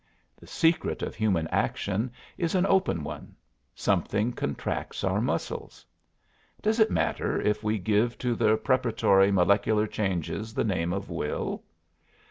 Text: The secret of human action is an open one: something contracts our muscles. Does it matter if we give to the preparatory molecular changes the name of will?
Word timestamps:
The 0.35 0.47
secret 0.47 1.03
of 1.03 1.13
human 1.13 1.47
action 1.49 2.11
is 2.35 2.55
an 2.55 2.65
open 2.65 3.03
one: 3.03 3.35
something 3.75 4.33
contracts 4.33 5.03
our 5.03 5.21
muscles. 5.21 5.85
Does 6.59 6.79
it 6.79 6.89
matter 6.89 7.39
if 7.39 7.63
we 7.63 7.77
give 7.77 8.17
to 8.17 8.33
the 8.33 8.57
preparatory 8.57 9.29
molecular 9.31 9.85
changes 9.85 10.55
the 10.55 10.63
name 10.63 10.91
of 10.91 11.11
will? 11.11 11.61